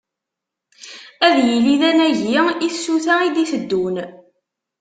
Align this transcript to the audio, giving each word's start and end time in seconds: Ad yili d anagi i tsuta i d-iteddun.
Ad 1.27 1.35
yili 1.47 1.75
d 1.79 1.83
anagi 1.89 2.37
i 2.67 2.69
tsuta 2.71 3.15
i 3.27 3.29
d-iteddun. 3.35 3.95